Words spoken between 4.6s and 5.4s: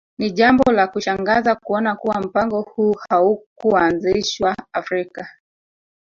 Afrika